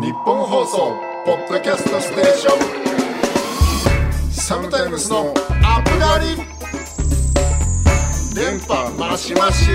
[0.00, 0.96] ニッポン放送
[1.26, 2.56] ポッドキャストステーショ
[4.28, 4.32] ン。
[4.32, 6.36] SOMETIME'S のアプガリ
[8.34, 9.66] 電波マシマシ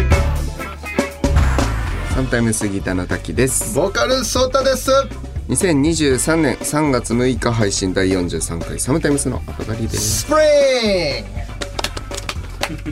[2.15, 3.75] SOMETIME'S ギターの TAKKI です。
[3.75, 4.89] ボーカル SOTA です。
[5.47, 10.21] 2023年3月6日配信第43回 SOMETIME'S のアプガリです。
[10.21, 11.26] スプリン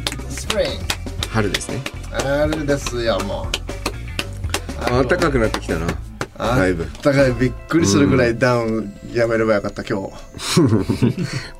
[0.04, 0.68] グスプリン
[1.32, 1.82] 春ですね。
[2.12, 5.08] グあれですよもう。
[5.08, 5.88] 暖かくなってきたな
[6.38, 6.88] だいぶ。
[7.04, 10.14] だからびっくりするぐらいダウンやめればよかった今日。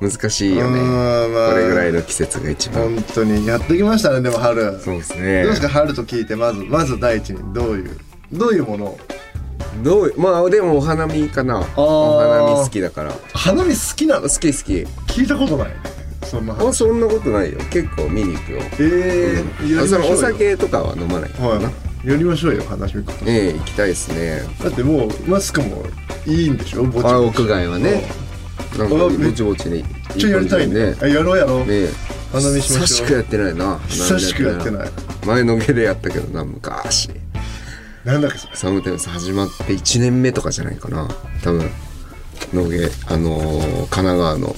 [0.00, 0.80] 難しいよね。
[0.80, 2.84] うんまあこれぐらいの季節が一番。
[2.84, 4.78] 本当にやってきましたねでも春。
[4.84, 7.90] そうですどうねですか春と聞いてまずまず第一にどういう
[8.32, 8.98] どういうものを？
[9.82, 11.64] どうまあでもお花見かな。
[11.76, 13.12] お花見好きだから。
[13.32, 14.22] 花見好きなの？
[14.22, 14.72] 好き好き。
[15.12, 15.68] 聞いたことない。
[16.24, 17.58] そんなあ話そんなことないよ。
[17.70, 18.58] 結構見に行くよ。
[18.80, 19.86] ええうよ。
[19.86, 24.42] そのお酒とかは飲まないはいやりましょうよ話見方ええ行きたいですね。
[24.62, 25.82] だってもうマスクも
[26.26, 26.84] いいんでしょ？
[26.84, 27.06] ぼちぼち。
[27.12, 28.04] あ屋外はね。
[28.78, 29.84] なんかぼちぼちにめっ
[30.18, 30.94] ちゃやりたいね。
[31.00, 31.58] あやろうやろう。
[31.60, 31.88] ねえ。
[32.32, 32.86] 花見しましょう。
[32.86, 33.78] 久しくやってないな。
[33.88, 34.88] 久しくやってない。
[35.26, 37.10] 前の毛でやったけどな昔。
[38.04, 38.56] なんだっけそれ？
[38.56, 41.08] サムテンス始まって1年目とかじゃないかな。
[41.42, 41.70] 多分
[42.52, 44.54] 野毛あのー神奈川の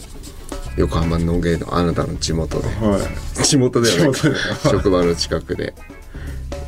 [0.77, 2.67] 横浜の野毛のあなたの地元で。
[2.67, 3.43] はい。
[3.45, 5.75] 地元ではない地元で職場の近くで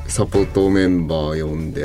[0.09, 1.85] サポートメンバー呼んで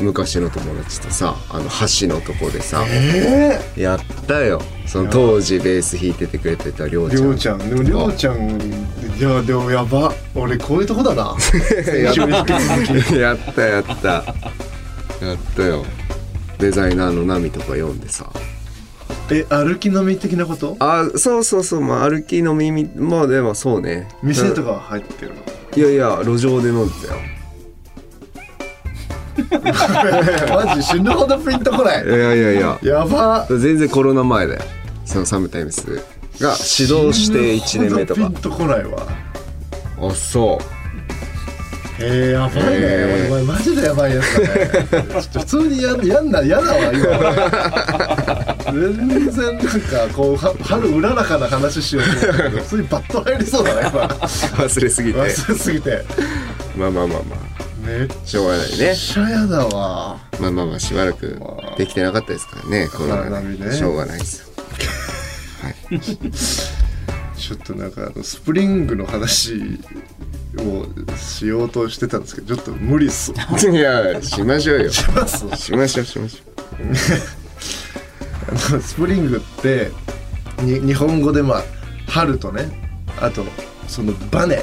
[0.00, 4.60] 昔の友達とさあの橋のとこでさえやったよ。
[4.86, 10.12] その当時ベース弾いててくれてたりょうちゃんちゃんでもりょうちゃんいやでもやば。
[10.34, 11.34] 俺こういうとこだな。
[13.16, 14.08] やったやった。
[14.08, 14.24] や
[15.34, 15.84] ったよ。
[16.58, 18.28] デザイナーのナミとか読んでさ。
[19.30, 20.76] え歩き飲み的なこと？
[20.80, 21.80] あそうそうそう。
[21.80, 24.08] まあ歩き飲みあでもそうね。
[24.22, 25.42] 店とかは入ってるの？
[25.76, 27.20] いやいや路上で飲んでたよ。
[30.64, 32.04] マジ死ぬほどピンとこない。
[32.04, 32.78] いやいやいや。
[32.82, 33.46] やば。
[33.48, 34.62] 全然コロナ前だよ
[35.04, 36.02] そのサムタイムスが。
[36.40, 38.20] 指導して1年目とか。
[38.20, 39.06] ピンとこないわ。
[40.00, 40.60] あそ
[42.00, 43.32] へえやばいね、へー。
[43.42, 44.70] お前マジでやばいやつだね。
[44.90, 47.02] ちょっと普通にやんやんな嫌だわ今
[48.74, 54.04] 全然なんかこうは春うららかな話しようと思ったけど 普通にバッと入りそうだね今。
[54.04, 55.18] う忘れすぎて。
[55.18, 56.04] 忘れすぎて。
[56.76, 57.54] まあまあまあまあ。
[57.86, 58.96] めっしょうがないね。
[58.96, 60.18] ちゃ嫌だわ。
[60.40, 61.38] まあまあまあしばらく
[61.76, 64.38] できてなかったですからねコロナねしょうがないです。
[64.38, 64.46] よ
[65.62, 66.00] はい。
[67.36, 69.78] ちょっとなんかあのスプリングの話
[70.56, 70.86] を
[71.16, 73.32] しようとしてたんですけどちょっと無理っす
[73.70, 74.90] いやしましょうよ。
[74.90, 76.94] しますしましょうしましょあの
[78.80, 79.90] スプリングって
[80.62, 81.64] に日本語でまあ
[82.06, 82.70] 春とね
[83.20, 83.44] あと
[83.88, 84.56] そのバネ。
[84.56, 84.60] う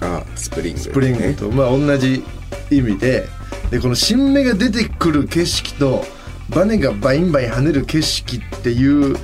[0.00, 2.22] あスプリング、ね、スプリングとまあ同じ
[2.70, 3.28] 意味で
[3.70, 6.04] でこの新芽が出てくる景色と
[6.50, 9.16] バネがバインバイン跳ねる景色っていう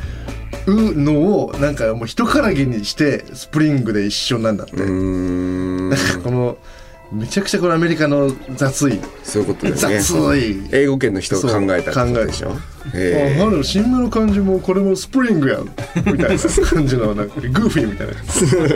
[0.66, 5.90] のをなんかもう一からげにしてスプリングで一緒なんだって、うーん。
[5.90, 6.56] なんかこの
[7.12, 10.00] めちゃくちゃこのアメリカの雑いそういうことだよね。
[10.00, 10.68] 雑い。
[10.72, 12.56] 英語圏の人が考えたってことでしょ？
[12.86, 15.64] あえ春新芽の感じもこれもスプリングやん。
[16.04, 18.06] みたいな感じのなんかグーフィーみたい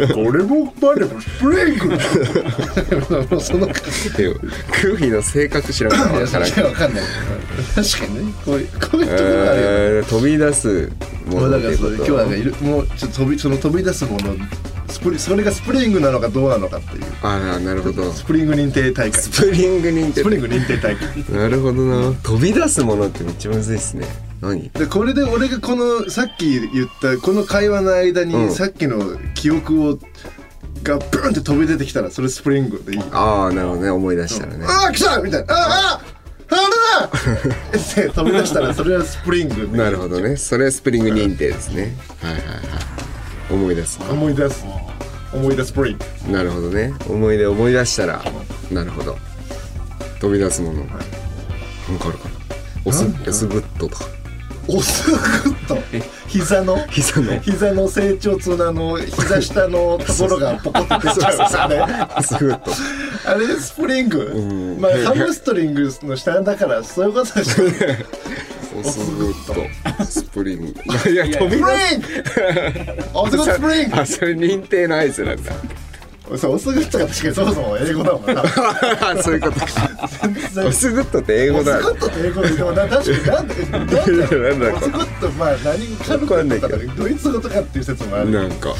[0.08, 0.14] な。
[0.14, 1.88] これもバネもスプリング。
[1.96, 4.38] だそのグー
[4.96, 6.08] フィーの性格知らんから。
[6.20, 7.02] 分からんけどわかんない。
[7.74, 8.32] 確かにね。
[8.44, 9.72] こういうこういうところがあるよね。
[9.98, 10.90] えー飛び出す
[11.26, 14.34] ものっていうこと今日はなんかいるもうちょっと飛びその飛び出すもの
[14.88, 17.04] スプリそれがスプリングなのかどうなのかっていう。
[17.22, 18.12] ああなるほど。
[18.12, 19.20] スプリング認定大会。
[19.20, 20.20] スプリング認定。
[20.20, 21.32] スプリング認定大会。
[21.32, 22.12] なるほどな。
[22.22, 24.06] 飛び出すものってめっちゃむずいっすね。
[24.40, 24.70] 何？
[24.70, 28.50] でこれで俺がこのさっき言ったこの会話の間に、うん。
[28.50, 29.98] さっきの記憶を
[30.82, 33.02] がブーンって飛び出てきたらそれスプリングでいい。
[33.12, 33.90] ああなるほどね。
[33.90, 34.64] 思い出したらね。
[34.66, 35.54] ああ来たみたいな。
[35.54, 36.18] あああ
[36.50, 37.10] あれだ
[37.78, 42.97] って飛び出したらそれはスプリングでなるほどねそれはスプリング認定ですねはいはいはい
[43.58, 44.64] 思い出す思い出す。
[45.34, 46.94] 思い出すスプリングなるほどね。
[47.08, 48.22] 思い出思い出したら。
[48.70, 49.18] なるほど。
[50.20, 50.96] 飛び出すもの、なんか
[52.08, 52.34] あるかな。
[52.84, 54.04] オスオスグッドとか。
[54.68, 55.76] オスグッド
[56.28, 56.76] 膝の？
[56.88, 57.40] 膝の？
[57.40, 58.98] 膝の成長痛のあの？
[58.98, 61.34] 膝下のところがポコッと出ちゃう。
[61.34, 62.72] んですよねオスグッド。
[63.30, 63.46] あれ？
[63.56, 64.76] スプリング？
[64.78, 64.80] ん。
[64.80, 67.64] まあハムストリングの下だからそういうことでしょ
[68.80, 70.04] オスグッド。
[70.04, 70.74] スプリング
[71.10, 71.90] いや飛びスプ出す。
[71.90, 75.52] リングオスグスプリングあそれ認定の合図なんだ
[76.36, 78.42] そうオスグッドが確かにそもそも英語だもんな。
[79.22, 79.66] そういうことか。
[80.66, 81.78] オスグッドって英語だ。
[81.78, 88.30] オスグッドって英語ででもな確かになんでオスグッドまあ何カルテとかドイツ語とかっていう説もある。
[88.30, 88.74] なんか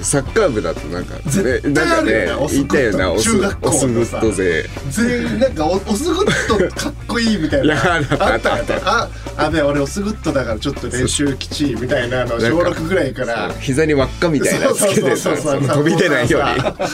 [0.00, 7.74] サッカー部だとなんかね絶対あるよねなオス中学校オスグッド勢全員なんかオオスグッドかっこいいみたいな。
[7.94, 8.04] あっ
[8.40, 9.08] たあった。
[9.36, 16.48] あべ俺オスグッドだからちょっと練習基地みたいなの小6ぐらいから膝に輪っかみたいなのつけて飛び出ないように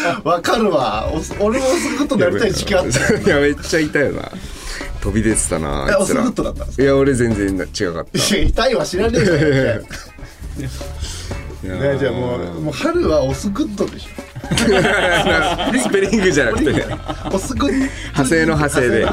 [0.25, 1.11] わかるわ。
[1.41, 4.31] お俺もオスグッドになりたい時期あったよ いやめっちゃいたよな。
[5.00, 6.25] 飛び出てたなえあいつら。
[6.25, 8.37] いや俺全然違かった。
[8.37, 9.38] いや痛いは知らねえじゃん
[11.62, 14.08] いやねじゃあもうもう春はオスグッドでしょ。
[15.79, 16.73] スプリングじゃなくて。
[16.73, 16.85] ね
[17.32, 17.76] オスグッド。
[17.76, 19.06] 派生の派生で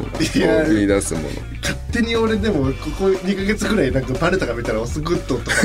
[0.00, 1.28] 派生み出すもの。
[1.62, 5.56] 勝手に俺でもここ2ヶ月ぐらいなんかバレたか見たらオスグッドとか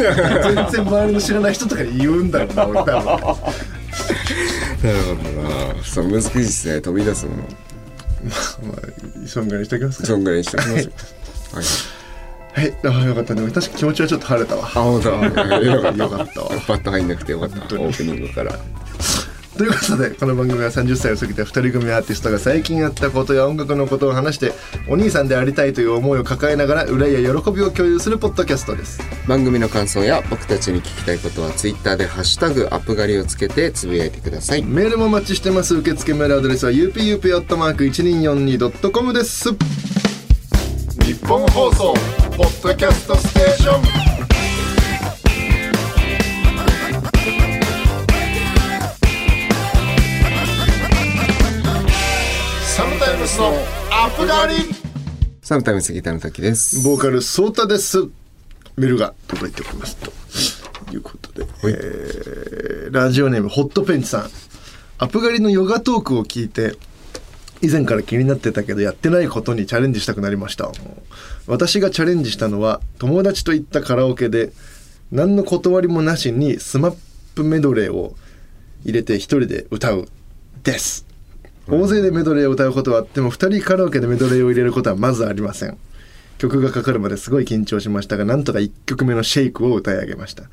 [0.71, 2.93] 全然周りの知らない人とかに言うんだろうな俺多分。
[4.83, 5.83] なるほどな。
[5.83, 7.43] そう難しいですね飛び出すもの。
[8.71, 10.91] まあそんぐらいにしておきますかそんぐらいにしておきましょ
[11.53, 11.65] うはい。
[12.51, 14.65] はいああよかったでも確か気持ちはちょっと晴れたわ。
[14.65, 15.09] あ本当。
[15.09, 16.49] よかったよかったわ。
[16.49, 17.57] バ ット入んなくてよかった。
[17.57, 18.59] オープニングから
[19.59, 24.53] ということでこの番組は30歳を過ぎた2人組アーティストが最近やったことや音楽のことを話して
[24.87, 29.01] お兄さんでありたいという思いを抱えながら憂いや喜びを共有するポッドキャストです。
[29.27, 34.63] 番組の感想や僕たちに聞きたいことはツイッターでハッシュタグアップ狩りをつけてつぶやいてください。
[34.63, 35.75] メールもお待ちしてます。
[35.75, 39.49] 受付メールアドレスは UPUP.1242.com です。
[41.03, 41.93] 日本放送
[42.37, 44.08] ポッドキャストステーション
[53.29, 53.49] スの
[53.91, 54.55] アップガリ
[55.43, 56.83] SOMETIME'Sギターの TAKKIです。
[56.83, 57.99] ボーカル SOTAです。
[58.75, 60.11] メールが届いておりますと。
[60.91, 64.29] いうことで、えーラジオネームホットペンチさん。
[64.97, 66.75] アップガリのヨガトークを聞いて
[67.61, 70.71] 以前から気になってたけどやってないことにチャレンジしたくなりました。
[71.45, 74.51] 私がチャレンジしたのは友達と行ったカラオケで
[75.11, 76.95] 何の断りもなしにスマッ
[77.35, 78.15] プメドレーを
[78.83, 80.07] 入れて一人で歌う
[80.63, 81.05] です
[81.71, 85.77] 大勢でメドレーを歌うことはあっても2人カラオケでメドレーを入れることはまずありません。
[86.39, 90.43] 曲がかかるまですごい緊張しましたがなんとか1曲目の「シェイクを歌い上げました。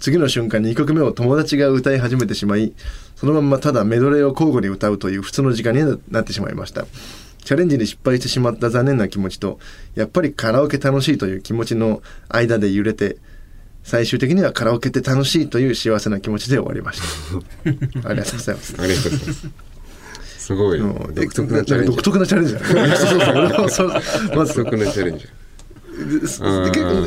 [0.00, 2.72] 次の瞬間に2曲目を友達が歌い始めてしまい
[3.16, 6.86] そのまんまただメドレーを交互に歌うという普通の時間になってしまいました。
[7.44, 9.58] チャレンジに失敗してしまった残念な気持ちと
[9.94, 13.18] やっぱりカラオケ楽しいという気持ちの間で揺れて
[13.82, 17.00] 最終的にはカラオケって楽しいという幸せな気持ちで終わりまし
[18.02, 18.08] た。
[18.08, 18.74] ありがとうございます。
[18.78, 19.71] ありがとうございます
[20.42, 20.80] すごい。
[20.80, 21.90] うん独特なチャレンジ。
[21.92, 22.52] 独特なチャレンジ。
[22.54, 24.36] そうそうそう。
[24.36, 25.26] まず独特なチャレンジ。
[25.94, 26.40] 結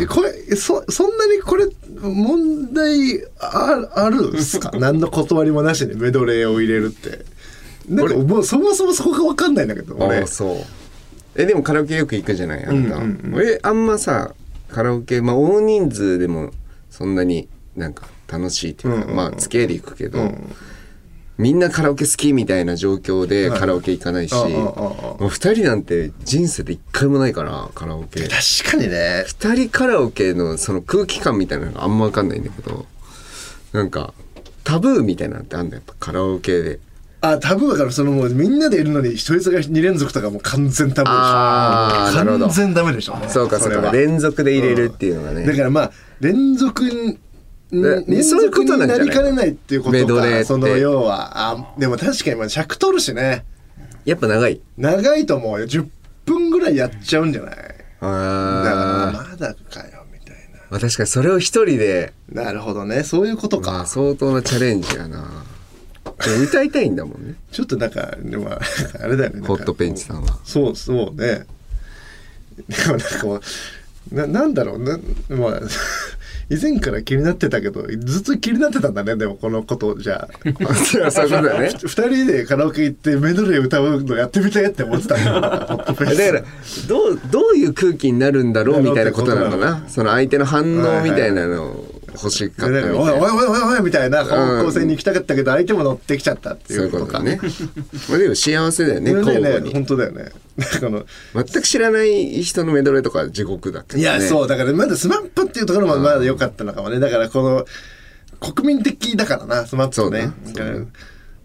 [0.08, 1.68] 構これそそんなにこれ
[2.02, 4.72] 問題ああるんすか？
[4.76, 7.26] 何の断りもなしにメドレーを入れるって。
[7.90, 10.26] なんかもうそもそもそこが分かんないんだけど俺。
[10.28, 10.58] そう。
[11.36, 12.66] えでもカラオケよく行くじゃない？
[12.66, 13.36] あなた、うんうんうん。
[13.36, 14.34] 俺あんまさ
[14.70, 16.52] カラオケまあ大人数でも
[16.90, 19.16] そんなになんか楽しいっていうか、うんうんうん。
[19.18, 20.56] まあ付き合いで行くけど、うん
[21.38, 28.22] みんなカラオケ好きみたいな状況でカラオケ行かないし、もう二人なんて人生で一回もないからカラオケ。
[28.22, 29.26] 確かにね。
[29.28, 32.86] 二人カラオケのその空気感みたいなのがあんま分かんないんだけど
[33.74, 34.14] なんか
[34.64, 36.80] タブーみたいなのってあんだよやっぱカラオケで。
[37.22, 41.22] あタブーだからそのもうみんなでいるのに一人が2連続とかもう完全タブーでしょ。
[41.22, 42.46] あーなるほど。
[42.46, 43.18] 完全ダメでしょ。
[43.28, 43.92] そうかそうか。
[43.92, 45.92] 連続で入れるっていうのがね、だからまあ
[46.22, 47.20] 連続
[47.72, 51.32] にで連そういうことなんじゃなりかねないっていうことかその要は。
[51.52, 53.46] あでも確かにまあ尺取るしね。
[54.06, 54.62] やっぱ長い。
[54.78, 55.66] 長いと思うよ。
[55.66, 55.88] 10
[56.26, 57.56] 分ぐらいやっちゃうんじゃない？
[57.56, 57.72] だか
[58.02, 60.36] らまだかよみたい
[60.70, 62.14] まあ確かにそれを一人で。
[62.32, 63.04] ななるほどね。
[63.04, 65.44] そういうことまあか相当なチャレンジやな。
[66.44, 67.36] 歌いたいんだもんね。
[67.52, 68.50] ちょっとなんかでも
[69.02, 69.48] あれだよね。
[69.48, 70.40] ホットペンチさんは。
[70.44, 71.46] そうそうね。
[72.70, 73.46] でもなんか
[74.12, 74.98] ななんだろうな
[75.30, 75.60] まあ
[76.50, 79.16] 以前から気になってたけどずっと気になってたんだね。
[79.16, 80.30] でもこのことじゃあ。
[81.12, 81.72] そういうことだね。
[81.82, 85.16] 二人でカラオケ行ってメドレー歌うのやってみたいって思ってた。
[85.18, 86.44] んだだから
[86.88, 89.84] どうどういう空気になるんだろうみたいなことなのかな。
[89.88, 97.40] その相手の反応みたいなのを欲しかったみおいおいなおいおいみたいな方向性に行きたかったけど相手も乗ってきちゃったっていそうこととだね。
[98.10, 100.32] まあでも幸せだよねこれね本当だよね。
[100.80, 104.02] この全く知らない人のメドレーとか地獄だけどね。
[104.02, 107.00] いやそうだからまだスマップっていうところもまだ良かったのかもね。
[107.00, 107.66] だからこの
[108.40, 110.32] 国民的だからなスマップね。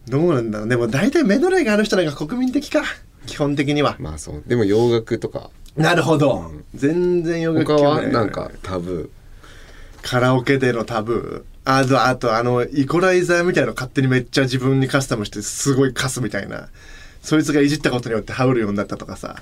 [0.08, 2.82] どうなんだろうでも大体メドレーがある人なんか国民的か？
[3.26, 3.96] 基本的には。
[4.00, 4.42] まあそう。
[4.46, 5.50] でも洋楽とか。
[5.76, 6.50] なるほど。
[6.74, 9.10] 全然洋楽他はなんかタブ
[10.02, 16.68] カラオケでのタブあと、あと、あの、イコライザーみたいなの勝手にめっちゃ自分にカスタムしてすごい貸すみたいな。
[17.22, 19.36] そいつがいじったことによってハウルようになったとかさ。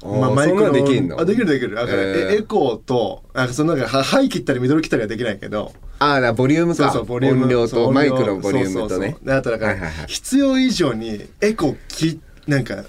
[0.00, 1.18] まあ、そんなのできんの？
[1.18, 1.74] あ、できるできる。
[1.74, 6.84] だから、えーえエコーと、あそのなんか、イ切ったりミドル切ったりはできないけど、ああ、だボリュームか。
[6.84, 7.44] そうそう、ボリューム。
[7.44, 9.18] 音量とマイクのボリュームとねそうそうそう。
[9.24, 12.84] であとだから、はいはいはい必要以上にエコき、なんか、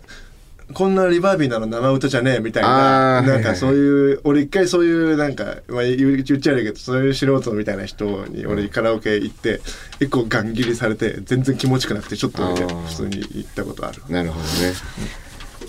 [0.73, 9.61] こんなリバービーなの生歌じゃねえみたいな、なんかそういう、俺一回そういうなんか、まあ、言っちゃうけど、そういう素人みたいな人に俺カラオケ行って、
[9.99, 14.03] エコガン切りされて、全然気持ちよくなくて、ちょっと普通に行ったことある。
[14.09, 14.73] なるほどね。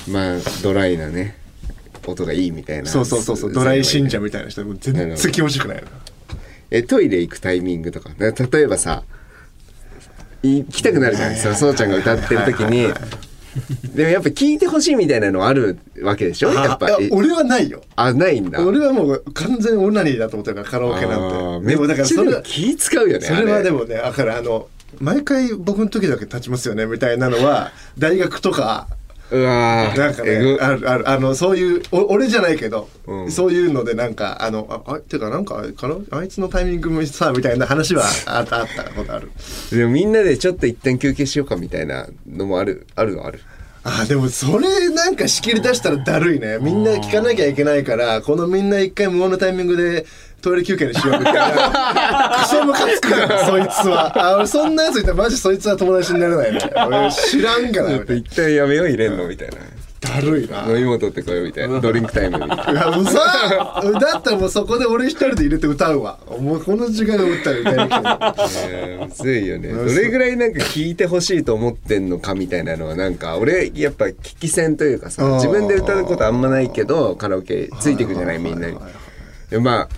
[0.09, 1.39] まあ、ドライなね、
[2.07, 2.91] 音がいいみたいな。
[2.91, 5.89] そうそうそうそう、ドライ信者みたいな人、もう全然気持ちよくないの。
[6.71, 8.11] え、トイレ行くタイミングとか？
[8.11, 9.03] ね例えばさ、
[10.43, 11.57] 行きたくなるじゃないですか。
[11.57, 12.93] そうちゃんが歌ってる時に。
[13.95, 16.53] でもやっぱ聞いてほしいみたいなのあるわけでしょ？
[16.53, 17.83] やっぱ俺はないよ。
[17.97, 18.65] あ、ないんだ。
[18.65, 21.67] 俺はもう完全にオナニーだと思ってるからカラオケあなんーて。
[21.71, 23.27] でもだからそれは、気使うよね。
[23.27, 23.79] それはでも。
[23.81, 28.87] もね、だからあの、毎回僕の時だけ立ちますよねみたいなのは、大学とか、
[29.31, 29.99] うわー。
[29.99, 33.31] なんかねあるある、あの、そういう、お俺じゃないけど、うん。
[33.31, 35.63] そういうのでなんか、あの、あ、あてかなんか、
[36.11, 39.31] あいつのタイミングもさ、みたいな話はあった、あったことある。
[39.71, 43.41] でもみんなでちょっと一旦休憩しようかみたいなのもある、あるのある？
[43.83, 46.59] あでもそれなんか仕切り出したらだるいね。
[46.61, 50.05] みんな聞かなきゃいけないからこのみんな一回無音のタイミングで
[50.41, 52.37] トイレ休憩にしようみたいな。
[52.43, 54.13] クソムカつくからそいつは。
[54.33, 59.57] あ俺そんなやついたらマジそいつは友達になれないね俺知らんからみたい一旦やめよう入れんのみたいな。
[59.57, 59.61] な
[60.03, 60.67] だるいな。
[60.67, 61.79] 飲み物取ってこようみたいな。
[61.79, 62.73] ドリンクタイムみたいな。
[62.73, 63.13] いやうざ
[64.01, 66.19] だったらもうそこで俺一人で入れて歌うわ。
[66.41, 68.05] もうこの時間が歌う歌いに来てる
[68.71, 69.69] えーむずいよね。
[69.69, 78.79] どれぐらいなんか聞いてほしいと思ってんのかみたいなのはなんか俺やっぱ聞き戦というかさ自分で歌うことあんまないけどカラオケついてくじゃないみんなに。
[79.51, 79.89] でまあ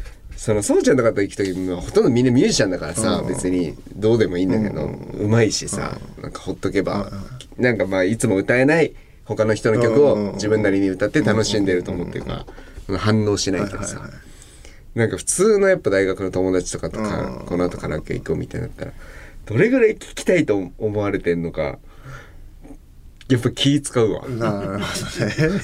[0.43, 7.13] そのそうちゃんとかと行く時もほとんどみんなミュージシャンだからさ別にどうでもいいんだけどうまいしさなんかほっとけば
[7.59, 8.93] なんかまあいつも歌えない
[9.25, 12.45] 他の人の曲を自分なりに歌って楽しんでると思ってるか
[12.89, 14.03] ら反応しないけどさ。
[14.97, 18.93] なんか普通のやっぱ大学の友達とかとか、この後カラオケ行こうみたいになったら、
[19.47, 21.79] どれぐらい聞きたいと思われてんのか、
[23.33, 24.29] やっぱ気使うわ。
[24.29, 24.73] なるほ
[25.21, 25.61] どね。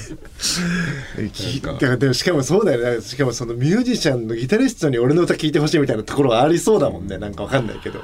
[1.61, 3.01] かだからでもしかもそうだよね。
[3.01, 7.17] しかもそのミュージシャンのギタリストに俺の歌聴いてほしいみたいなところはありそうだもんね。
[7.17, 8.03] なんかわかんないけど。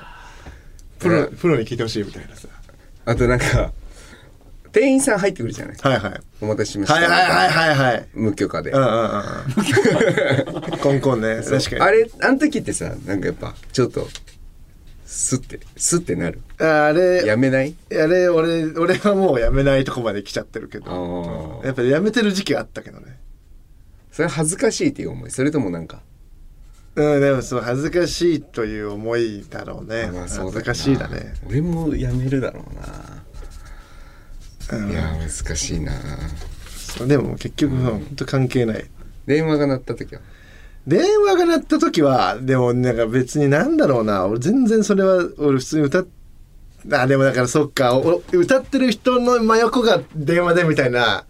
[0.99, 2.47] プロ、プロに聴いてほしいみたいなさ。
[3.05, 3.71] あとなんか、
[4.71, 5.75] 店員さん入ってくるじゃない？
[5.81, 6.21] はいはい。
[6.41, 6.93] お待たせしました。
[6.95, 8.07] はいはいはいはいはい。
[8.13, 8.71] 無許可で。
[8.71, 8.99] うんうんうん
[10.73, 10.77] うん。
[10.79, 11.41] コンコンね。
[11.43, 11.81] 確かに。
[11.81, 14.07] あれ、あの時ってさ、なんかやっぱ、ちょっと、
[15.05, 16.41] スッて、スッてなる。
[16.57, 17.75] あれ、やめない？
[17.91, 21.61] あれ、俺、俺はもうやめないとこまで来ちゃってるけあど。
[21.63, 21.65] あ。
[21.65, 23.19] やっぱやめてる時期あったけどね。
[24.11, 25.31] それ恥ずかしいっていう思い。
[25.31, 26.01] それともなんか、
[26.95, 30.09] うん、でもそう恥ずかしいという思いだろうね。
[30.11, 31.35] まあそう恥ずかしいだね。
[31.47, 32.75] 俺もやめるだろう
[34.73, 34.89] な。
[34.89, 35.93] いや、難しいな。
[37.07, 38.85] でも結局本当関係ない。
[39.27, 40.21] 電話が鳴った時は。
[40.87, 44.25] 電話が鳴った時はでもなんか別になんだろうな。
[44.25, 46.07] 俺全然それは俺普通に歌っ
[46.91, 47.95] あでもだからそっか。
[47.97, 51.25] お歌ってる人の真横が電話でみたいな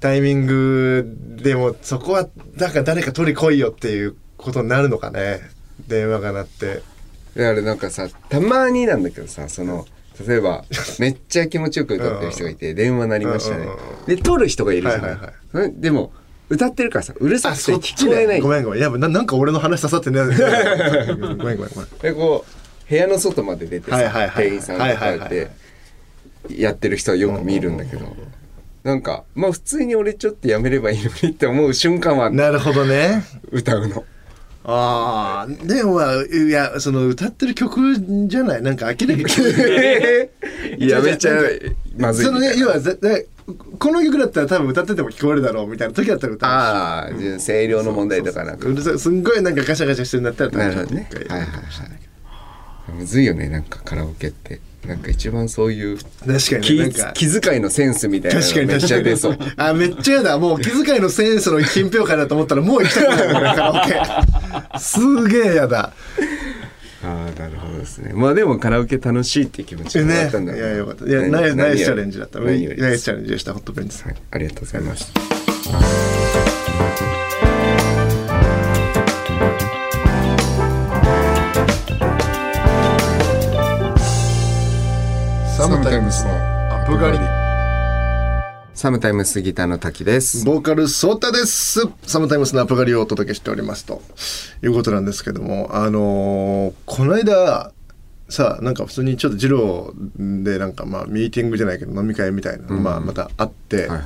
[0.00, 5.40] タイミングでもそこはだから誰か取り来いよっていうことになるのかね。
[5.86, 6.82] 電話が鳴って。
[7.36, 9.86] だからなんかさたまになんだけどさその
[10.26, 10.64] 例えば
[10.98, 13.66] めっちゃ気持ちよく歌ってる人がいて 電話鳴りましたね。
[14.06, 15.10] で撮る人がいるじゃない。
[15.10, 16.12] はいはいうんでも
[16.50, 18.40] 歌ってるからさうるさあくて聞こえない。
[18.40, 18.80] ごめんごめん。
[18.80, 20.20] いやななんか俺の話刺さってね。
[20.26, 21.68] ごめんごめんごめん。
[21.72, 24.44] ごめんでこう部屋の外まで出てさ、はいはいはい。
[24.46, 25.50] 店員さんがこうやって
[26.50, 28.16] やってる人はよく見るんだけど。
[28.82, 33.22] なんかまあ普通に俺ちょっとやめればいいのにって思う瞬間はなるほどね。
[33.52, 34.04] 歌うの。
[34.62, 37.80] ああでもまあいやその歌ってる曲
[38.28, 38.62] じゃない？
[38.62, 39.22] なんか明らか
[40.76, 41.32] にやめちゃ
[41.96, 42.78] まずいそのね要は
[43.54, 46.52] この曲だったら多分歌ってても聞こえるだろうみたいな時だったら歌うし。
[46.52, 48.68] ああ、じゃあ声量の問題とかなんか。
[48.68, 52.92] うるさいすんごいなんかガシャガシャしてるんだったらなるほどねはいはいはい。
[52.92, 54.60] むずいよねなんかカラオケって。
[54.86, 57.12] なんか一番そういう確かにか。
[57.12, 59.38] 気遣いのセンスみたいなの確かにめっちゃ出そう。
[59.58, 60.38] あめっちゃやだ。
[60.38, 64.78] もう気遣いのセンスの品評会だと思ったらもう行きたくない俺カラオケ。
[64.78, 65.92] すげえやだ
[67.02, 68.12] ああなるほどですね。
[68.14, 71.06] まあでもカラオケ楽しいっていう気持ちがあったんだいやよかった。
[71.06, 72.38] いやナイスナイスチャレンジだった。
[72.40, 75.20] ナ何よりですイスチャレンジでしたホットペンですはいありがとうございました
[85.56, 87.39] サムタイムスのアップ狩り
[88.80, 90.42] サムタイムスギターの滝です。
[90.46, 91.82] ボーカルソータです。
[92.04, 94.00] サムタイムスのアップガリをお届けしておりますと。
[94.62, 97.72] いうことなんですけどもあのーこの間
[98.30, 104.02] さなんか普通にちょっと二郎でなんかまあミーティングじゃないけど飲み会みたいなの、まあまたあって、はいはい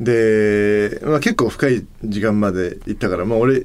[0.00, 3.64] で、まあ、結構深い時間まで行ったからまあ俺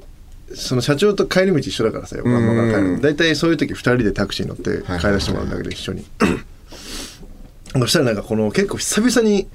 [0.54, 3.02] その社長と帰り道一緒だからさ横浜から帰るの。
[3.02, 6.06] 大体そういう時2人でタクシー乗って帰らせてもらうんだけど一緒に。
[7.74, 9.48] そしたらなんかこの結構久々に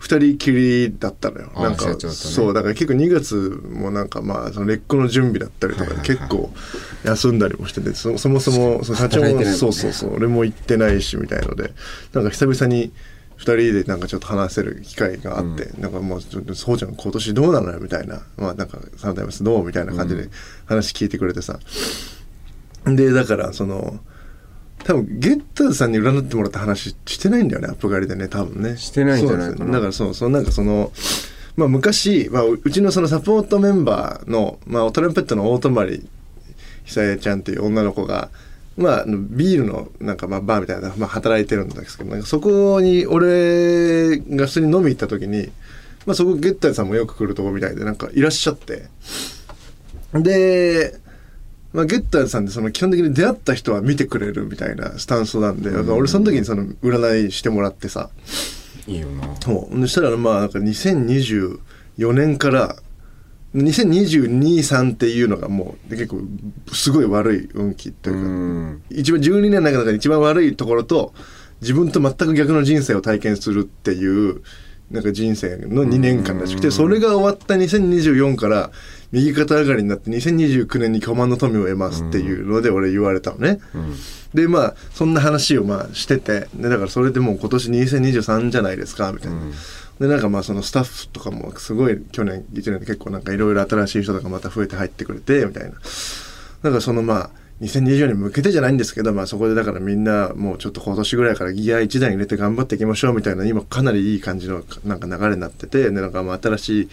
[0.00, 1.52] 二人きりだったのよ。
[1.54, 1.94] あなんか、ね。
[1.98, 6.50] そうだから結構2月もなんかまあその劣行の準備だったりとかで結構
[7.04, 9.44] 休んだりもしててそそもそもその社長もね。
[9.44, 11.74] そうそうそう俺も行ってないしみたいので
[12.14, 12.92] なんか久々に
[13.36, 18.22] 二人でなんかちょっと話せる機会があって、なんかもうちょっとそうちゃん今年どうなのよみたいな。
[18.38, 20.30] まあなんかサムタイムスどうみたいな感じで
[20.64, 21.58] 話聞いてくれてさ、
[22.86, 24.00] でだからその
[24.84, 28.76] 多分ゲッターズさんに占ってもらった話してないんだよねアップ狩りでね多分ね。
[28.76, 29.72] してないんじゃないかな。
[29.72, 30.92] だからそうそうなんかその
[31.56, 36.02] まあ昔、まあ、ううちのそのサポートメンバーの、まあ、トランペットの大泊
[36.84, 38.30] 久江ちゃんっていう女の子が
[38.76, 45.50] まあビールのなんかまあバーみたいな、まあ、働いてるんですけどそこに俺が普通に飲み行った時に、
[46.06, 48.88] まあ、そこゲッターズさんもよく来るとこみたいでなんかいらっしゃって。
[50.14, 50.98] で
[51.72, 58.10] まあ、ゲッターズさんってその基本的に出会った人は見てくれるみたいなスタンスなんで、俺その時にその占いしてもらってさ
[58.86, 59.36] いいよな。
[59.40, 62.76] そうそしたらまあなんか2024年から
[63.54, 66.20] 2022-3っていうのがもう結構
[66.72, 68.82] すごい悪い運気というか、うん。
[68.90, 71.12] 一番12年の中で一番悪いところと
[71.60, 74.42] 自分と全く逆の人生を体験するっていう
[74.90, 78.70] なんか人生の2年間らしくてそれが終わった2024から
[79.12, 83.60] 右肩上がりになって2029年に巨万の富を得ますっていうので俺言われたのね。
[84.34, 89.40] でまあそんな話をまあしててでだからそれでもう今年2023じゃないですかみたいな。
[90.00, 95.70] でなんかまあそのスタッフとかもすごい去年1年で結構なんかいろいろ新しい人とかまた増えて入ってくれてみたいな。
[95.70, 97.30] だからそのまあ
[97.60, 106.88] 2020年に向けてじゃないんですけど、まあ、そこでだからみんなもうちょっと今年ぐらいからギア1台入れて頑張っていきましょうみたいな今かなりいい感じのなんか流れになっててでなんかまあ新しい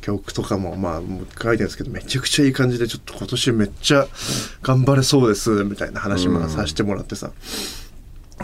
[0.00, 4.06] 曲とかもまあもう書いてるんですけどめちゃくちゃいい感じでちょっと今年めっちゃ
[4.62, 7.32] 頑張れそうですみたいな話もさせてもらってさ。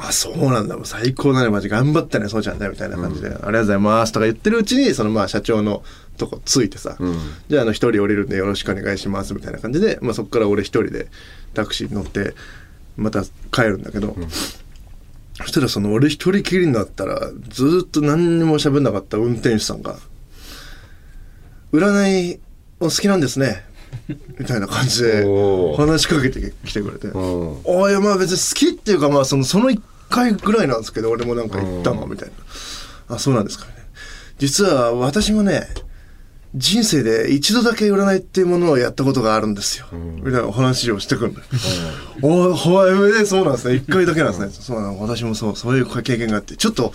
[0.07, 0.77] あそうなんだ。
[0.77, 1.49] もう最高だね。
[1.49, 4.13] マジ頑張ったねそうちゃんだよみたいな感じで、ありがとうございます。
[4.13, 5.83] とか言ってるうちにそのまあ社長の
[6.17, 6.97] とこついてさ、
[7.49, 9.35] じゃああの一人降りるんでよろしくお願いします。
[9.35, 11.09] みたいな感じで、まあ、そこから俺一人で
[11.55, 12.35] タクシーに乗って
[12.97, 14.17] また帰るんだけど、
[15.41, 19.97] そしたらその俺一人きりになったらずーっと何にも喋んなかった運転手さんが
[21.73, 22.41] 「占い
[22.81, 23.65] お好きなんですね」
[24.39, 25.25] みたいな感じで
[25.77, 27.09] 話しかけてきてくれて。
[27.09, 27.85] うん。
[27.85, 32.29] あいやまあ別に好きっていうかまあそのその1回ぐらいなんですけど俺もなんか言ったのみたい
[33.09, 33.15] な。
[33.15, 33.73] あそうなんですかね。
[34.39, 35.67] 実は私もね
[36.55, 41.45] 人生で一度だけ占いっていうものをやったことがあるんですよ、みたいなお話をしてくるのよ、
[42.23, 43.75] おはいえそうなんですね。
[43.87, 46.57] 1回だけなんですね、そうなの私もそうそういう経験があって。
[46.57, 46.95] ちょっと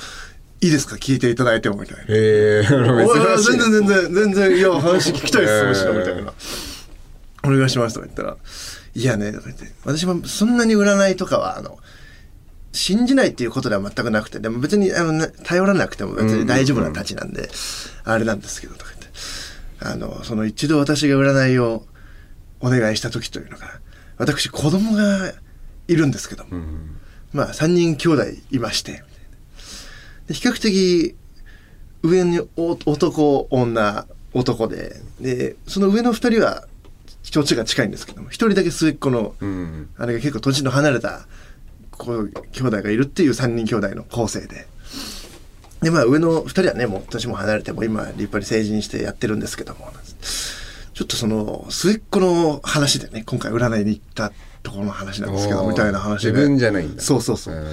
[0.62, 0.96] いいですか？
[0.96, 2.04] 聞いていただいてもみたいな。
[2.04, 3.60] へえ、おい珍しい。
[3.60, 5.66] 全然全然全然いや話聞きたいです。
[5.66, 6.34] むしろみたいえな
[7.44, 8.38] 「お願いします」とか言ったら
[8.96, 9.72] 「いやね」とか言って。
[9.86, 11.78] 私もそんなに占いとかはあの
[12.74, 17.48] 信じないっていうことでは全くなくてでも別にあの、ね、頼らなくても別に大丈夫なたちなんで、
[18.04, 19.08] あれなんですけどとか言って
[19.80, 21.86] あのその一度私が占いを
[22.60, 23.68] お願いした時というのが
[24.18, 25.34] 私子供が
[25.88, 26.66] いるんですけども、
[27.32, 29.04] まあ3人兄弟いまして
[30.30, 31.16] 比較的
[32.02, 36.66] 上にお男女男ででその上の2人は
[37.24, 39.90] 年が近いんですけども1人だけ末っ子の、うん。
[39.98, 41.28] あれが結構年の離れた
[42.04, 44.68] こう兄弟がいるっていう3人兄弟の構成で。
[45.82, 49.92] でまあ上の2人はねもう年も離れても今立派に成人してやってるんですけども。
[50.94, 56.32] ちょっとその末っ子の話でね今回占いに行ったところの話なんですけどみたいな話で。
[56.32, 57.02] 自分じゃないんだ。
[57.02, 57.66] そうそうそう、うん。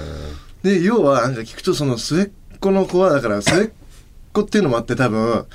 [0.63, 3.69] で要はなんか聞くとその末っ子の子はだから末っ
[4.33, 5.45] 子っていうのもあって多分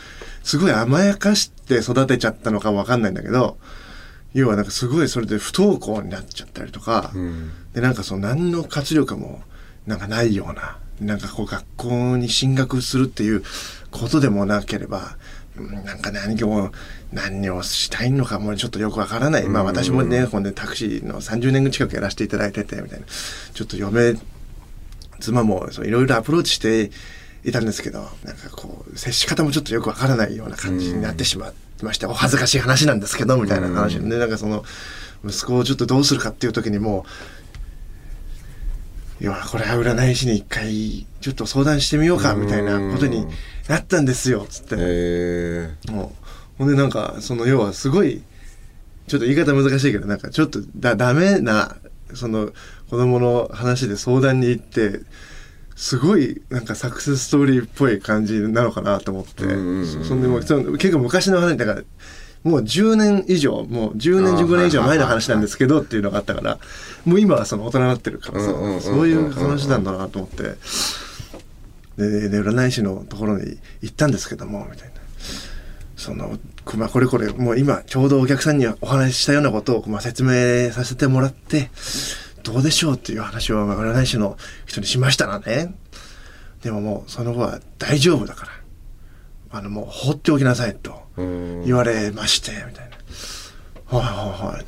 [0.42, 3.58] すごい甘やかして育てちゃったのかもわかんないんだけど
[4.32, 9.42] 要はなんかすごいそれで不登校になっちゃったりとか、んでなんかその何の活力も
[9.86, 13.42] なんかないようななんかこう学校に進学するっていう
[13.90, 15.18] ことでもなければ
[15.58, 16.72] うんなんか何を
[17.12, 23.06] 何をしたいのかもちょっとよくわからない、まあ私もねこのねタクシーの30年近くやらせていただいててみたいな。
[23.52, 24.14] ちょっと嫁
[25.20, 26.90] 妻もいろいろアプローチして
[27.44, 34.00] いたんですけどなんかこう接し方もちょっとよくわからないような感じになってしまいまして、お恥ずかしい話なんですけどみたいな話。
[34.00, 34.64] で、なんかその
[35.24, 37.10] 息子をちょっとどうするかっていう時にもう
[39.20, 43.26] いやこれは占い師に一回ちょっと相談してみようかみたいなことに
[43.68, 44.76] なったんですよつって。
[44.78, 48.22] えもうほんでなんかその要はすごい
[49.06, 51.76] ちょっと言い方難しいけどなんかちょっとだダメな
[52.14, 52.52] その
[52.90, 55.00] 子供の話で相談に行って
[55.76, 61.82] すごいなんかサクセスストーリーっぽい感じなのかなと思って、うんうんうんそそんでも結構昔の話だから
[62.46, 66.58] もう10年以上もう10年あー15年以上前の話なんですけどっていうのがあったから
[67.04, 70.54] もう今はその大人になってるからさそういう話なんだなと思って。
[71.96, 74.94] でで占い師のところに行ったんですけどもみたいな。
[75.96, 81.70] そのこまあこれこれもう今ちょうどお客さんにお話ししたようなことをまあ説明させてもらって
[82.42, 85.74] どうでしょうっていう話をまあ占い師の人にしましたらね。
[86.62, 88.52] でももうその後は大丈夫だから
[89.50, 91.64] あのもう放っておきなさいとうん。
[91.64, 92.96] 言われましてみたいな
[93.98, 94.64] 「はいはいはい」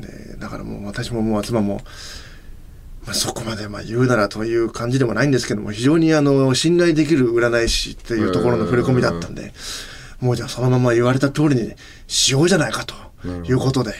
[0.00, 1.80] でだからもう私ももう妻も、
[3.04, 9.52] まあ、そこまでまあ言うならという感じでもないんですけども非常にあの信頼できる占い師っていうところの触れ込みだったんで
[10.20, 11.74] もうじゃあそのまま言われた通りに
[12.06, 12.94] しようじゃないかと
[13.44, 13.92] いうことで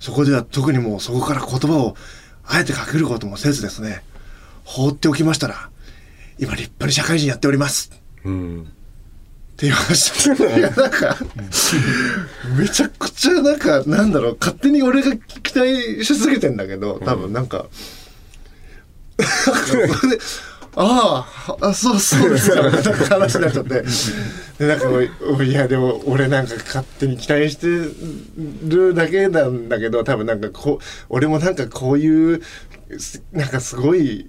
[0.00, 1.96] そこでは特にもうそこから言葉を
[2.44, 4.02] あえてかけることもせずですね
[4.64, 5.70] 放っておきましたら
[6.38, 7.92] 今立派に社会人やっております。
[8.24, 8.72] うん
[9.60, 10.58] って言いました。
[10.58, 11.16] いや、なんか、
[12.58, 17.66] めちゃくちゃなんか、なんだろう、勝手に俺が期待しすぎてんだけど、多分なんか、
[19.18, 20.18] なんかそれで、
[20.76, 21.26] あ
[21.60, 23.84] あ、あ、そうそうですか、みたいな話になっちゃって。
[24.58, 27.66] で、なんかもう、いや、でも俺なんか勝手に期待して
[28.66, 32.40] るだけなんだけど、多分なんかこう、俺もなんかこういう、
[32.98, 34.26] すなんかすごい、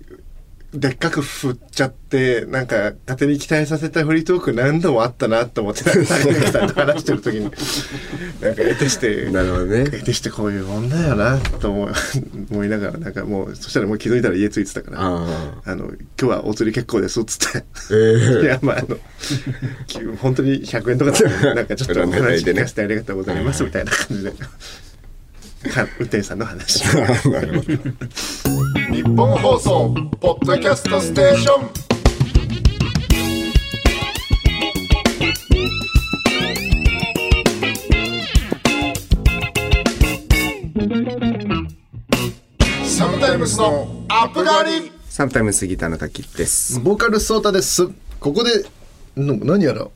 [0.73, 7.51] でっかく振っちゃってなんか勝手に期待させたフリートーク何度もあったなと思って竹内さんと話してる時に。
[8.41, 9.83] なんか得てしてなるほどね。
[9.83, 11.93] 得てしてこういうもんだよなと思い
[12.51, 15.75] 思いながらなんかもうそしたらもう気づいたら家着いてたから「ああ。
[15.75, 17.65] の今日はお釣り結構です」っつって。
[17.91, 18.97] えいやまああの
[19.87, 24.31] き本当に100円とかだったらなんかちょっとお話聞かせてありがとうございますみたいな感じで。
[24.31, 24.49] か
[25.63, 31.81] 運転手さんの話 なるほど日本放送ポッドキャストステーション
[42.85, 47.87] サムタイムスのアップガリサムタイム杉田の滝ですボーカルソータです。
[48.19, 48.65] ここで
[49.15, 49.87] の何やら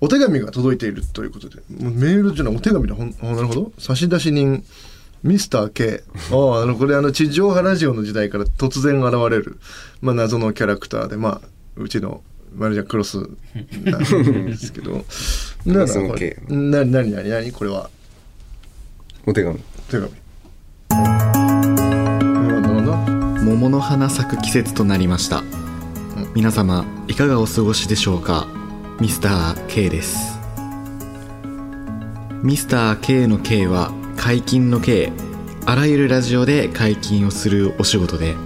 [0.00, 2.94] お手紙が届いているということで、もうメールじゃないお手紙だ。
[2.94, 3.72] ほんあなるほど。
[3.78, 4.64] 差出人
[5.24, 6.04] ミスター K。
[6.30, 9.58] ああ、あのこれあの地上波ラジオの時代から突然現れる。
[10.02, 12.22] まあ謎のキャラクターで、まあうちの
[12.54, 13.16] マルジャクロス
[13.82, 14.00] なん
[14.46, 15.04] ですけど、
[15.64, 17.90] なロスのこれ K な何何何これは。
[19.26, 19.58] お手紙。
[19.90, 20.10] 手紙。
[23.44, 25.42] 桃の花咲く季節となりました、
[26.34, 28.46] 皆様いかがお過ごしでしょうか？
[29.00, 30.38] ミスター K です
[32.44, 35.10] ミスター K の K は解禁の K
[35.64, 38.36] あらゆるラジオで解禁をするお仕事で。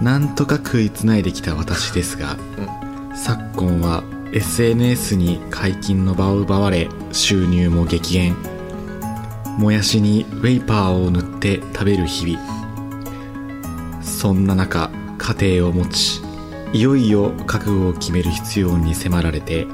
[0.00, 2.36] なんとか食いつないできた私ですが、
[3.16, 8.36] 昨今は SNS に解禁の場を奪われ収入も激減。
[9.58, 14.00] もやしにウェイパーを塗って食べる日々。
[14.00, 16.22] そんな中家庭を持ち
[16.72, 19.66] いよいよ覚悟を決める必要に迫られて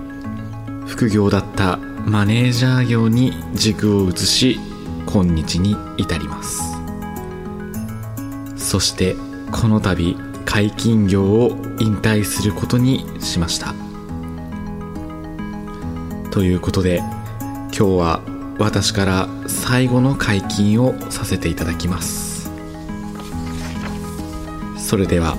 [0.87, 4.59] 副業だったマネージャー業に軸を移し
[5.07, 6.63] 今日に至ります。
[8.57, 9.15] そして
[9.51, 13.75] この度解禁業を引退することにしました。
[16.31, 18.21] ということで今日は
[18.59, 22.51] 私から最後の解禁をさせていただきます。
[24.77, 25.37] それでは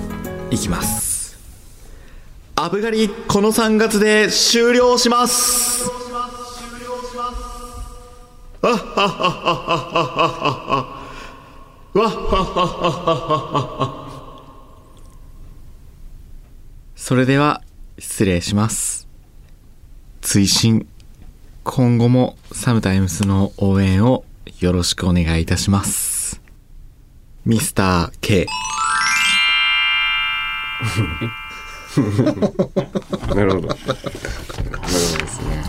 [0.50, 1.38] いきます。
[2.56, 6.03] アブガリこの3月で終了します。
[8.64, 14.04] わっはっはっはっはっはわっはっはっはっは
[16.96, 17.60] それでは
[17.98, 19.06] 失礼します。
[20.22, 20.86] 追伸。
[21.62, 24.24] 今後もサムタイムスの応援を
[24.60, 26.40] よろしくお願いいたします。
[27.44, 28.46] ミスター K
[33.34, 33.68] なるほど。
[33.68, 33.78] なるほどで
[35.26, 35.62] すね。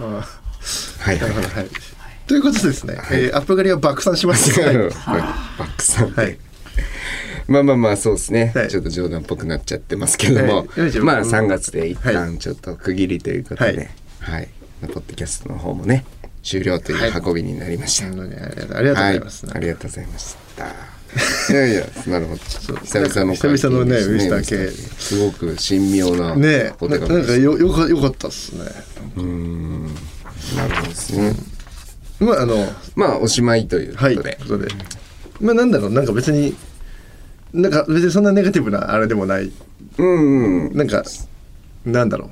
[0.00, 1.18] はい。
[1.20, 1.94] はいはいはい。
[2.26, 4.62] ということでですね、えーアップガリは爆散しました。
[4.62, 4.76] はい。
[4.76, 6.38] バックさんはい。
[7.46, 8.68] まあまあまあそうですね、はい。
[8.68, 10.66] ちょっと冗談っぽくなっちゃってますけども、はい。
[11.00, 14.48] まあ3月で一は旦ちょっと区切りということで、はい。
[14.80, 16.04] ポッドキャストの方もね
[16.42, 19.46] 終了という運びになりました、ありがとうございます。
[19.46, 20.66] はい、ありがとうございました。
[21.52, 21.56] い。
[21.56, 22.40] やいやなるほど。
[22.42, 24.70] 久々の久々のねウィスター系。
[24.70, 28.64] すごく神妙なねおななんかよよかよかったっすね。
[30.56, 31.53] なるほどですね
[32.20, 32.56] まああの
[32.96, 34.68] まあおしまいというこはいとで、ことで。
[35.40, 36.54] まあなんだろうなんか別に
[37.52, 39.50] なんか別にそんなネガティブなあれでもない。
[39.98, 40.76] うんうん。
[40.76, 41.02] なんか
[41.84, 42.30] なんだろ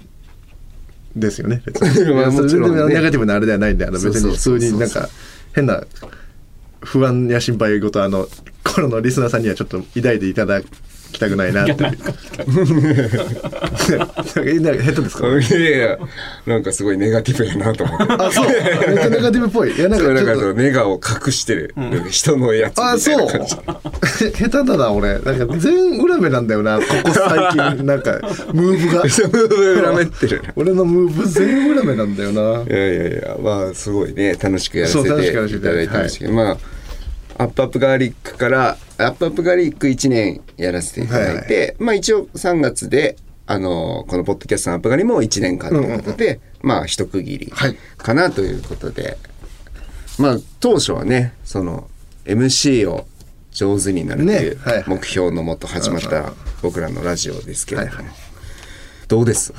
[1.16, 1.18] う。
[1.18, 1.88] ですよね別に。
[2.14, 2.94] まあね。
[2.94, 5.08] ネガティブなあれではないんであの別に普通になんか
[5.54, 5.82] 変な
[6.80, 8.28] 不安や心配事あの
[8.64, 10.60] 頃のリスナーさんにはちょっと抱いていただ
[11.12, 11.74] きたくないなって。
[11.82, 11.96] なん
[14.76, 15.98] か下手ですかいやいや
[16.46, 18.12] なんかすごいネガティブやなと思って。
[18.18, 18.46] あそう。
[18.46, 19.72] めっちゃネガティブっぽい。
[19.72, 20.94] いやなんかなんかネガを
[21.26, 21.74] 隠してる、
[22.10, 23.28] 人のやつあそう。
[23.30, 25.18] 下手だな俺。
[25.18, 27.86] なんか全裏目なんだよなここ最近。
[27.86, 28.20] なんか
[28.52, 29.02] ムーブが。
[29.80, 30.42] 裏目ってる。
[30.56, 32.62] 俺のムーブ全裏目なんだよな。
[32.62, 34.34] いやいやいやまあすごいね。
[34.40, 36.02] 楽しくやらせてそう楽しくやらせていただいて。
[36.02, 36.56] ましたけど、まあ
[37.38, 43.16] アップアップガーリックからアップアップガーリック1年やらせていただいて、まあ一応3月で
[43.46, 47.76] あのこのポッドキャストのアップガリも1年間ということで、まあ一区切りはい。
[47.96, 49.18] かなということで、
[50.18, 51.88] まあ当初はねその
[52.24, 53.06] MC を
[53.50, 54.72] 上手になるというね。
[54.72, 58.14] はい目標のもと始まった僕らのラジオですけれども、はいはい。
[59.08, 59.52] どうです？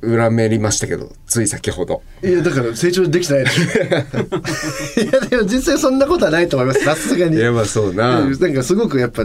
[0.00, 2.02] 裏めりましたけどつい先ほど。
[2.22, 6.84] いやだから成長できてないです いやでも実際そんなことはないと思います。
[6.84, 7.36] さすがに。
[7.36, 8.24] いやまあそうな。
[8.24, 9.24] なんかすごくやっぱ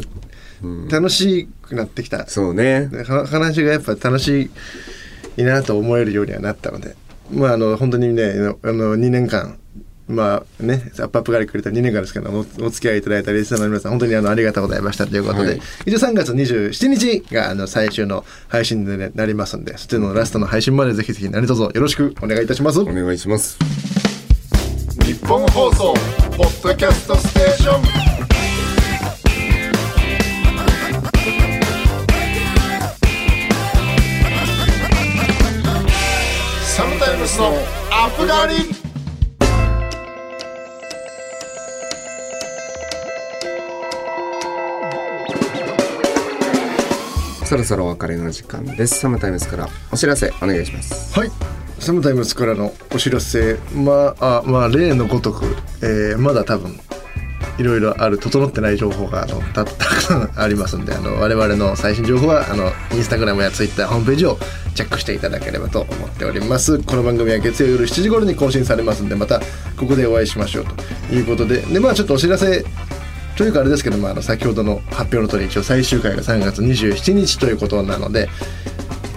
[0.89, 2.89] 楽しくなってきた、そうね。
[3.07, 4.49] は話がやっぱ楽し
[5.37, 6.95] いなと思えるようにはなったので。
[7.31, 9.57] まああの本当にねあの2年間
[10.07, 15.61] まあねアップアップガリくれた2年間ですけどおお付き合いいただいたリスナーの皆さん本当にあのありがとうございましたということで、はい。
[15.85, 22.79] 一応3月27日があの最終の配信で、ね、なりますんでそっちのラストの配信までぜひぜひ何卒よろしくお願いいたします。
[22.79, 23.57] お願いします。
[25.03, 25.93] 日本放送
[26.37, 28.07] ポッドキャストステーション。
[36.77, 37.47] サムタイムスの
[37.89, 38.86] アップガリ
[47.47, 51.31] そろそろお別れの時間ですサムタイムスからお知らせお願いしますはい。
[51.79, 55.45] SOMETIME'Sからのお知らせ、まあ、あまあ、例のごとく、
[55.81, 56.77] えーまだ多分、
[57.57, 64.37] いろいろある、整ってない情報があのたたくさんありますんで、あの我々の最新情報は、あの、インスタグラムやツイッター、ホームページを
[64.75, 66.79] チェックしていただければと思っております。
[66.79, 69.39] この番組は月曜夜7時頃に更新されますんで、また
[69.79, 72.65] ここでお会いしましょうということで、で、まあちょっとお知らせ
[73.37, 78.29] というかあれですけどもあの先ほどの発表の通り一応最終回が3月27日ということなので、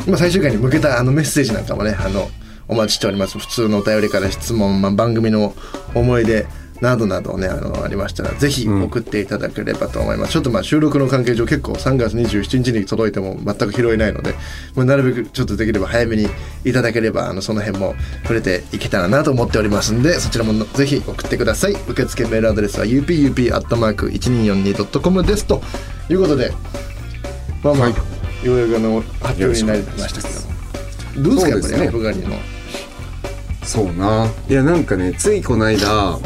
[0.07, 2.29] まあ、最終回に向けたあのメッセージなんかもねあの
[2.69, 3.39] お待ちしております。
[3.39, 5.55] 普通のお便りから質問、まあ、番組の
[5.95, 6.47] 思い出
[6.81, 14.35] などなどねあのありましたらぜひ送っていただければと思います、ちょっとまあ収録の関係上結構3月27日に届いても全く拾えないので、
[14.75, 16.29] まあ、なるべくちょっとできれば早めに
[16.65, 21.73] いただければあのその辺も触れていけたらなと思っておりますんでそちらもぜひ送ってください。
[21.73, 25.61] 受付メールアドレスは upup.1242.com ですと
[26.09, 26.53] いうことで
[27.63, 27.95] まあまあ、よ
[28.55, 30.29] うやくあの発表になりましたけ
[31.21, 32.37] どどうですかやっぱりねアフガニの。
[33.63, 34.31] そうな。
[34.49, 36.19] いやなんかねついこの間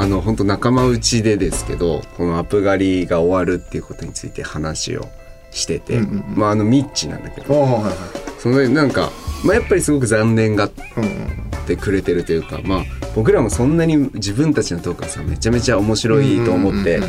[0.00, 5.08] あの本当仲間内でですけどこのアプ狩りが終わるっていうことについて話を
[5.50, 7.92] してて、まああのミッチなんだけどはいはい。
[8.38, 9.10] そのなんか、
[9.44, 12.84] まあ、やっぱりすごく残念がっうんうんてくれてるというか、まあ、
[13.14, 17.00] 僕らもそんなに自分たちのトークがさめちゃめちゃ面白いと思って、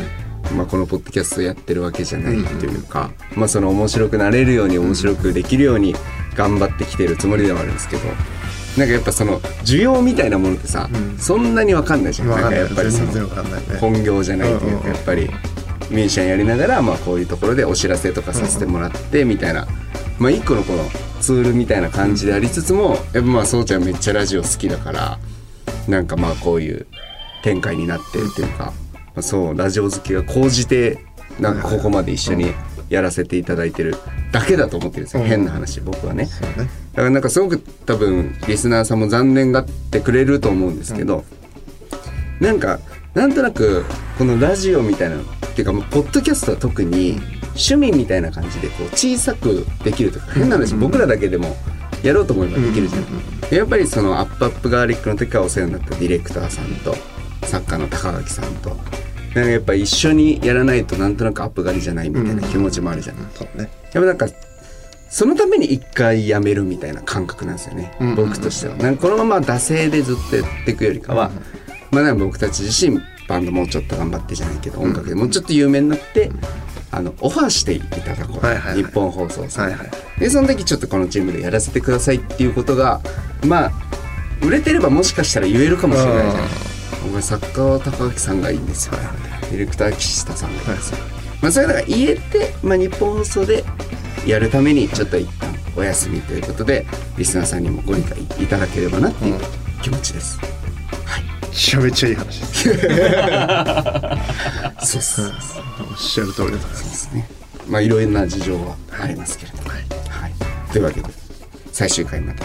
[0.54, 5.94] まあ、このポッドキャストやってるわけじゃないというか、まあ、その面白くなれるように面白くできるように
[6.34, 8.02] 頑張ってきてるつもりではあるんですけど
[8.80, 10.88] なんかやっぱその需要みたいなものってさ、
[11.18, 12.28] そんなに分かんないじゃん。
[12.28, 13.76] なんかやっぱりその全然わかんないね。
[13.78, 14.82] 本業じゃないといううんうんうん。
[14.84, 15.30] かやっぱり
[15.90, 19.68] ミュージシャンやりながらまあこういうところでお知らせとかさせてもらってみたいな。
[20.18, 20.84] まあ一個のこの
[21.20, 25.18] ツールみたいな感じでありつつもやっぱまあそうちゃんめっちゃラジオ好きだから
[25.86, 26.86] なんかまあこういう
[27.42, 28.72] 展開になってるっていうか
[29.14, 31.04] まあそうラジオ好きが高じて
[31.38, 32.54] なんかここまで一緒に
[32.88, 33.94] やらせていただいてる
[34.32, 35.24] だけだと思ってるんですよ。
[35.24, 36.24] 変な話僕はね。
[36.24, 41.24] そうねだからなんかすごく多分リスナーさんも残念がってくれると思うんですけど、
[42.40, 42.80] なんか
[43.14, 43.84] なんとなく
[44.18, 45.20] このラジオみたいなっ
[45.54, 51.56] ていうかもうポッドキャストは特に趣味みたいな感じでこう小さくできるとか変な話僕らだけでも
[52.02, 53.40] やろうと思えばできるじゃん。
[53.50, 56.94] でやっぱりそのアップアップガーリックの時からお世話になったディレクターさんと
[57.46, 58.70] 作家の高垣さんと。
[59.34, 63.16] なんかやっぱ一緒にやらないとなんとなくアップ狩りじゃないみたいな気持ちもあるじゃん。
[63.32, 63.70] そうね。
[63.92, 64.26] やっぱなんか
[65.10, 68.76] そのために一回やめるみたいな感覚なんですよね、僕としては。
[68.76, 71.30] なんかこのまま惰性でずっとやっていくよりかは、
[71.90, 76.30] まあなんか僕たち自身バンドもうちょっと頑張ってじゃないけど音楽でもうちょっと有名になって、
[76.92, 78.82] あのオファーしていただこう、はいはいはい。
[78.82, 79.90] 日本放送さん、はいはい。
[80.20, 83.00] でその時ちょっとこのチームでやらせてくださいっていうことが
[83.44, 83.72] まあ
[84.42, 86.50] 売れてればもしかしたら言えるかもしれないじゃない。
[87.04, 88.94] 僕作家は高垣さんがいいんですよ、
[89.50, 90.98] ディレクター岸下さんがいいんですよ、
[91.40, 93.64] まあそういうのが言えて、まあ、日本放送で
[94.26, 99.40] やるためにちょっと一旦お休みということでリスナーさんにもご理解いただければなっていう
[99.82, 100.38] 気持ちです、
[101.42, 102.68] めちゃめちゃいい話です。
[104.82, 107.28] そうっすおっしゃる通りだと思いますね。
[107.68, 109.84] まあいろいろな事情はありますけれども、はい。
[110.72, 111.08] というわけで
[111.72, 112.42] 最終回まで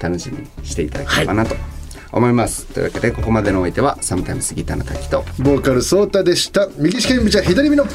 [0.00, 1.54] 楽しみにしていただければなと
[2.12, 2.66] 思います。
[2.66, 6.68] というわけでここまでのお相手はサムタイムスギターの滝とボーカルソータでした。
[6.76, 7.86] 右視点じゃ左見の